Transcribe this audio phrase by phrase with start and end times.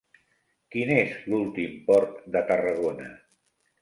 [0.75, 3.11] Quin és l'últim port de Tarragona?